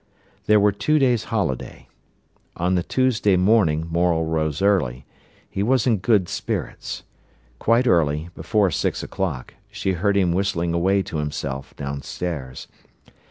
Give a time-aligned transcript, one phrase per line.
[0.47, 1.87] There were two days holiday.
[2.57, 5.05] On the Tuesday morning Morel rose early.
[5.47, 7.03] He was in good spirits.
[7.59, 12.67] Quite early, before six o'clock, she heard him whistling away to himself downstairs.